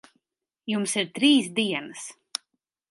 [0.71, 2.11] Jums ir trīs dienas.